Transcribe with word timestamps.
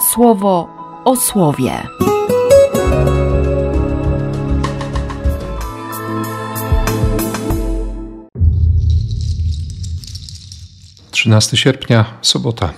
słowo 0.00 0.68
o 1.04 1.16
słowie. 1.16 1.82
13 11.10 11.56
sierpnia, 11.56 12.04
sobota. 12.22 12.72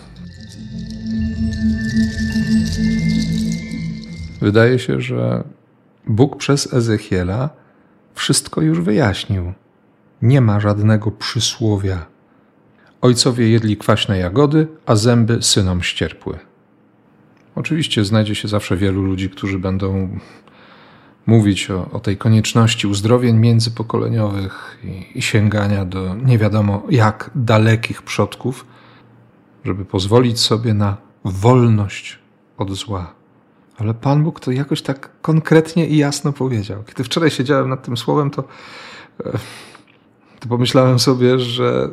Wydaje 4.41 4.79
się, 4.79 5.01
że 5.01 5.45
Bóg 6.07 6.37
przez 6.37 6.75
Ezechiela 6.75 7.51
wszystko 8.15 8.61
już 8.61 8.81
wyjaśnił. 8.81 9.53
Nie 10.23 10.41
ma 10.41 10.61
żadnego 10.61 11.11
przysłowia. 11.11 12.07
Ojcowie 13.01 13.49
jedli 13.49 13.77
kwaśne 13.77 14.19
jagody, 14.19 14.67
a 14.87 14.97
zęby 14.97 15.43
synom 15.43 15.83
ścierpły. 15.83 16.50
Oczywiście 17.55 18.05
znajdzie 18.05 18.35
się 18.35 18.49
zawsze 18.49 18.77
wielu 18.77 19.03
ludzi, 19.03 19.31
którzy 19.31 19.59
będą 19.59 20.19
mówić 21.27 21.71
o, 21.71 21.91
o 21.91 22.01
tej 22.01 22.17
konieczności 22.17 22.87
uzdrowień 22.87 23.37
międzypokoleniowych 23.37 24.79
i, 24.85 25.19
i 25.19 25.23
sięgania 25.23 25.85
do 25.85 26.15
nie 26.15 26.39
wiadomo 26.39 26.83
jak 26.91 27.31
dalekich 27.35 28.03
przodków, 28.03 28.67
żeby 29.65 29.85
pozwolić 29.85 30.41
sobie 30.41 30.75
na 30.75 30.97
wolność 31.25 32.19
od 32.59 32.73
zła. 32.73 33.15
Ale 33.79 33.95
Pan 33.95 34.25
Bóg 34.25 34.41
to 34.41 34.51
jakoś 34.51 34.83
tak 34.83 35.11
konkretnie 35.23 35.87
i 35.87 35.97
jasno 35.97 36.33
powiedział. 36.33 36.83
Kiedy 36.87 37.05
wczoraj 37.05 37.31
siedziałem 37.31 37.69
nad 37.69 37.83
tym 37.83 37.97
słowem, 37.97 38.31
to, 38.31 38.45
e, 39.25 39.39
to 40.41 40.49
pomyślałem 40.49 40.99
sobie, 40.99 41.39
że, 41.39 41.91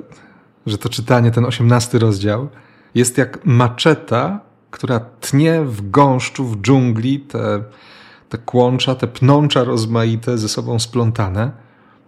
że 0.65 0.77
to 0.77 0.89
czytanie, 0.89 1.31
ten 1.31 1.45
osiemnasty 1.45 1.99
rozdział, 1.99 2.49
jest 2.95 3.17
jak 3.17 3.45
maczeta, 3.45 4.46
która 4.71 4.99
tnie 4.99 5.61
w 5.61 5.89
gąszczu, 5.89 6.45
w 6.45 6.61
dżungli 6.61 7.19
te 7.19 7.63
te 8.29 8.37
kłącza, 8.37 8.95
te 8.95 9.07
pnącza 9.07 9.63
rozmaite 9.63 10.37
ze 10.37 10.49
sobą 10.49 10.79
splątane, 10.79 11.51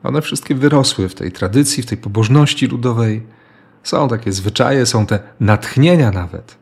one 0.04 0.22
wszystkie 0.22 0.56
wyrosły 0.56 1.10
w 1.10 1.16
tej 1.16 1.32
tradycji, 1.32 1.84
w 1.84 1.86
tej 1.86 1.98
pobożności 1.98 2.68
ludowej. 2.68 3.28
Są 3.84 4.08
takie 4.08 4.32
zwyczaje, 4.32 4.86
są 4.86 5.06
te 5.06 5.20
natchnienia 5.40 6.12
nawet. 6.12 6.58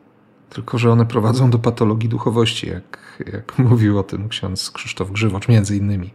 Tylko, 0.50 0.78
że 0.78 0.92
one 0.92 1.06
prowadzą 1.06 1.50
do 1.50 1.58
patologii 1.58 2.08
duchowości, 2.08 2.68
jak, 2.68 3.22
jak 3.32 3.58
mówił 3.68 3.98
o 3.98 4.02
tym 4.02 4.28
ksiądz 4.28 4.70
Krzysztof 4.70 5.10
Grzywocz, 5.10 5.48
między 5.48 5.76
innymi. 5.76 6.14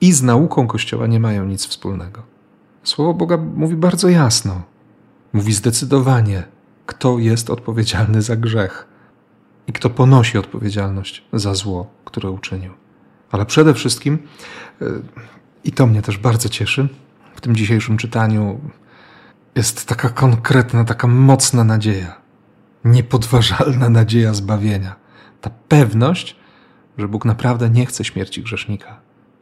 I 0.00 0.12
z 0.12 0.22
nauką 0.22 0.66
Kościoła 0.66 1.06
nie 1.06 1.20
mają 1.20 1.44
nic 1.44 1.66
wspólnego. 1.66 2.22
Słowo 2.82 3.14
Boga 3.14 3.36
mówi 3.36 3.76
bardzo 3.76 4.08
jasno. 4.08 4.62
Mówi 5.32 5.52
zdecydowanie, 5.52 6.42
kto 6.86 7.18
jest 7.18 7.50
odpowiedzialny 7.50 8.22
za 8.22 8.36
grzech 8.36 8.95
i 9.66 9.72
kto 9.72 9.90
ponosi 9.90 10.38
odpowiedzialność 10.38 11.24
za 11.32 11.54
zło, 11.54 11.90
które 12.04 12.30
uczynił. 12.30 12.72
Ale 13.30 13.46
przede 13.46 13.74
wszystkim, 13.74 14.18
e, 14.82 14.86
i 15.64 15.72
to 15.72 15.86
mnie 15.86 16.02
też 16.02 16.18
bardzo 16.18 16.48
cieszy, 16.48 16.88
w 17.34 17.40
tym 17.40 17.56
dzisiejszym 17.56 17.96
czytaniu 17.96 18.60
jest 19.54 19.86
taka 19.86 20.08
konkretna, 20.08 20.84
taka 20.84 21.06
mocna 21.06 21.64
nadzieja, 21.64 22.20
niepodważalna 22.84 23.88
nadzieja 23.88 24.34
zbawienia. 24.34 24.96
Ta 25.40 25.50
pewność, 25.68 26.36
że 26.98 27.08
Bóg 27.08 27.24
naprawdę 27.24 27.70
nie 27.70 27.86
chce 27.86 28.04
śmierci 28.04 28.42
grzesznika. 28.42 29.00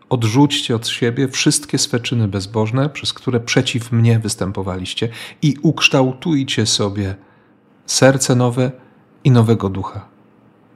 Odrzućcie 0.08 0.77
od 0.77 0.89
siebie 0.89 1.28
wszystkie 1.28 1.78
swe 1.78 2.00
czyny 2.00 2.28
bezbożne, 2.28 2.89
przez 2.89 3.12
które 3.12 3.41
przeciw 3.41 3.92
mnie 3.92 4.19
występowaliście, 4.19 5.08
i 5.42 5.56
ukształtujcie 5.62 6.67
sobie 6.67 7.14
serce 7.86 8.34
nowe 8.34 8.72
i 9.25 9.30
nowego 9.30 9.69
ducha. 9.69 10.14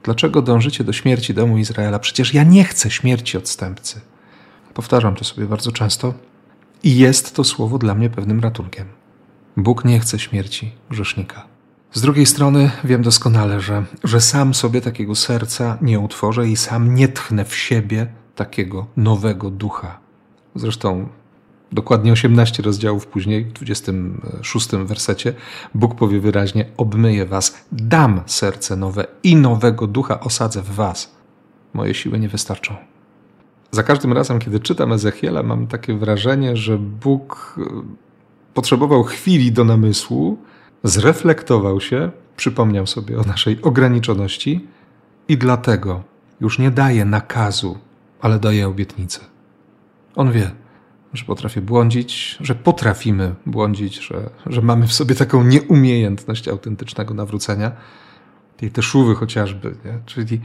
Dlaczego 0.09 0.41
dążycie 0.41 0.83
do 0.83 0.93
śmierci 0.93 1.33
domu 1.33 1.57
Izraela? 1.57 1.99
Przecież 1.99 2.33
ja 2.33 2.43
nie 2.43 2.63
chcę 2.63 2.91
śmierci 2.91 3.37
odstępcy. 3.37 4.01
Powtarzam 4.73 5.15
to 5.15 5.23
sobie 5.23 5.45
bardzo 5.47 5.71
często 5.71 6.13
i 6.83 6.97
jest 6.97 7.35
to 7.35 7.43
słowo 7.43 7.77
dla 7.77 7.95
mnie 7.95 8.09
pewnym 8.09 8.39
ratunkiem. 8.39 8.85
Bóg 9.57 9.85
nie 9.85 9.99
chce 9.99 10.19
śmierci 10.19 10.71
grzesznika. 10.89 11.47
Z 11.93 12.01
drugiej 12.01 12.25
strony 12.25 12.71
wiem 12.83 13.01
doskonale, 13.01 13.61
że, 13.61 13.85
że 14.03 14.21
sam 14.21 14.53
sobie 14.53 14.81
takiego 14.81 15.15
serca 15.15 15.77
nie 15.81 15.99
utworzę 15.99 16.47
i 16.47 16.55
sam 16.55 16.95
nie 16.95 17.07
tchnę 17.07 17.45
w 17.45 17.55
siebie 17.55 18.07
takiego 18.35 18.87
nowego 18.97 19.49
ducha. 19.49 19.99
Zresztą 20.55 21.09
Dokładnie 21.71 22.11
18 22.11 22.63
rozdziałów 22.63 23.07
później, 23.07 23.45
w 23.45 23.53
26 23.53 24.69
wersecie, 24.69 25.33
Bóg 25.75 25.95
powie 25.95 26.19
wyraźnie: 26.19 26.65
Obmyję 26.77 27.25
was, 27.25 27.65
dam 27.71 28.21
serce 28.25 28.75
nowe 28.75 29.05
i 29.23 29.35
nowego 29.35 29.87
ducha 29.87 30.19
osadzę 30.19 30.61
w 30.61 30.71
was. 30.71 31.15
Moje 31.73 31.93
siły 31.93 32.19
nie 32.19 32.29
wystarczą. 32.29 32.75
Za 33.71 33.83
każdym 33.83 34.13
razem, 34.13 34.39
kiedy 34.39 34.59
czytam 34.59 34.93
Ezechiela, 34.93 35.43
mam 35.43 35.67
takie 35.67 35.93
wrażenie, 35.93 36.57
że 36.57 36.77
Bóg 36.77 37.55
e, 37.57 37.83
potrzebował 38.53 39.03
chwili 39.03 39.51
do 39.51 39.63
namysłu, 39.63 40.37
zreflektował 40.83 41.81
się, 41.81 42.11
przypomniał 42.37 42.87
sobie 42.87 43.19
o 43.19 43.21
naszej 43.21 43.61
ograniczoności 43.61 44.67
i 45.27 45.37
dlatego 45.37 46.03
już 46.41 46.59
nie 46.59 46.71
daje 46.71 47.05
nakazu, 47.05 47.77
ale 48.21 48.39
daje 48.39 48.67
obietnicę. 48.67 49.19
On 50.15 50.31
wie, 50.31 50.51
że 51.13 51.25
potrafię 51.25 51.61
błądzić, 51.61 52.37
że 52.41 52.55
potrafimy 52.55 53.35
błądzić, 53.45 53.99
że, 53.99 54.29
że 54.45 54.61
mamy 54.61 54.87
w 54.87 54.93
sobie 54.93 55.15
taką 55.15 55.43
nieumiejętność 55.43 56.47
autentycznego 56.47 57.13
nawrócenia, 57.13 57.71
tej 58.57 58.71
teszuwy 58.71 59.15
chociażby, 59.15 59.75
nie? 59.85 59.99
Czyli, 60.05 60.41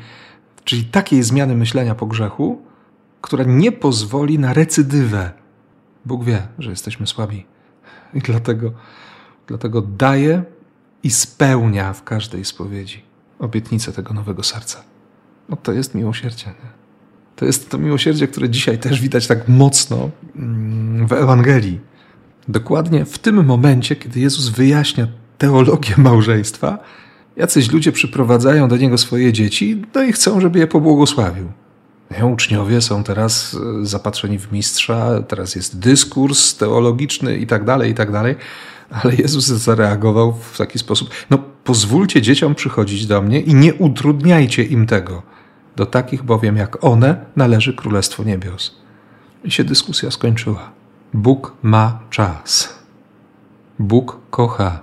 czyli 0.65 0.85
takiej 0.85 1.23
zmiany 1.23 1.57
myślenia 1.57 1.95
po 1.95 2.07
grzechu, 2.07 2.63
która 3.21 3.45
nie 3.45 3.73
pozwoli 3.73 4.39
na 4.39 4.53
recydywę. 4.53 5.31
Bóg 6.05 6.25
wie, 6.25 6.49
że 6.59 6.71
jesteśmy 6.71 7.07
słabi 7.07 7.47
i 8.15 8.19
dlatego, 8.21 8.73
dlatego 9.47 9.83
daje 9.83 10.45
i 11.03 11.11
spełnia 11.11 11.93
w 11.93 12.05
każdej 12.05 12.45
spowiedzi 12.45 13.03
obietnicę 13.39 13.93
tego 13.93 14.15
nowego 14.15 14.43
serca. 14.43 14.85
No 15.49 15.57
to 15.57 15.73
jest 15.73 15.95
miłosierdzie. 15.95 16.47
Nie? 16.47 16.84
To 17.37 17.45
jest 17.45 17.71
to 17.71 17.79
miłosierdzie, 17.79 18.29
które 18.29 18.51
dzisiaj 18.51 18.79
też 18.79 19.01
widać 19.01 19.27
tak 19.27 19.49
mocno 19.49 20.11
mm, 20.37 21.07
w 21.07 21.13
Ewangelii. 21.13 21.81
Dokładnie 22.49 23.05
w 23.05 23.19
tym 23.19 23.45
momencie, 23.45 23.97
kiedy 23.97 24.21
Jezus 24.21 24.49
wyjaśnia 24.49 25.07
teologię 25.39 25.95
małżeństwa, 25.97 26.79
jacyś 27.37 27.73
ludzie 27.73 27.93
przyprowadzają 27.93 28.69
do 28.69 28.77
niego 28.77 28.99
swoje 28.99 29.33
dzieci, 29.33 29.83
no 29.95 30.03
i 30.03 30.13
chcą, 30.13 30.41
żeby 30.41 30.59
je 30.59 30.67
pobłogosławił. 30.67 31.49
Uczniowie 32.33 32.81
są 32.81 33.05
teraz 33.05 33.57
e, 33.83 33.87
zapatrzeni 33.87 34.39
w 34.39 34.53
mistrza, 34.53 35.23
teraz 35.29 35.55
jest 35.55 35.79
dyskurs 35.79 36.57
teologiczny 36.57 37.37
i 37.37 37.47
tak 37.47 37.65
dalej, 37.65 37.91
i 37.91 37.95
tak 37.95 38.13
dalej. 38.13 38.35
Ale 38.91 39.15
Jezus 39.15 39.45
zareagował 39.45 40.33
w 40.33 40.59
taki 40.59 40.79
sposób: 40.79 41.11
No, 41.31 41.39
pozwólcie 41.65 42.23
dzieciom 42.23 42.55
przychodzić 42.55 43.07
do 43.07 43.23
mnie 43.23 43.41
i 43.41 43.55
nie 43.55 43.75
utrudniajcie 43.75 44.63
im 44.63 44.87
tego. 44.87 45.23
Do 45.77 45.87
takich 45.87 46.23
bowiem 46.23 46.57
jak 46.57 46.85
one 46.85 47.25
należy 47.37 47.75
Królestwo 47.75 48.25
Niebios. 48.25 48.79
I 49.45 49.51
się 49.51 49.65
dyskusja 49.65 50.11
skończyła. 50.11 50.71
Bóg 51.15 51.53
ma 51.63 51.99
czas. 52.11 52.79
Bóg 53.79 54.19
kocha. 54.31 54.81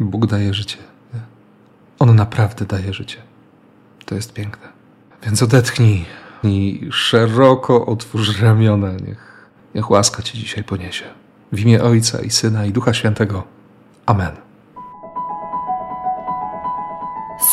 Bóg 0.00 0.26
daje 0.26 0.54
życie. 0.54 0.76
On 1.98 2.16
naprawdę 2.16 2.64
daje 2.64 2.92
życie. 2.94 3.16
To 4.04 4.14
jest 4.14 4.32
piękne. 4.32 4.68
Więc 5.22 5.42
odetchnij 5.42 6.04
i 6.44 6.88
szeroko 6.92 7.86
otwórz 7.86 8.40
ramiona. 8.40 8.92
Niech, 8.92 9.48
niech 9.74 9.90
łaska 9.90 10.22
Cię 10.22 10.38
dzisiaj 10.38 10.64
poniesie. 10.64 11.04
W 11.52 11.60
imię 11.60 11.82
Ojca 11.82 12.22
i 12.22 12.30
Syna 12.30 12.64
i 12.64 12.72
Ducha 12.72 12.94
Świętego. 12.94 13.42
Amen. 14.06 14.32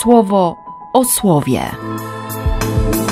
Słowo 0.01 0.55
o 0.93 1.05
słowie. 1.05 1.61
Thank 2.67 2.95
you. 2.95 3.06